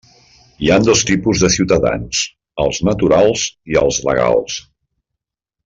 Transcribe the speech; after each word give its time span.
Hi 0.61 0.69
ha 0.69 0.77
dos 0.87 1.03
tipus 1.09 1.43
de 1.43 1.49
ciutadans: 1.57 2.23
els 2.65 2.81
naturals 2.89 3.45
i 3.75 3.79
els 3.85 4.01
legals. 4.11 4.57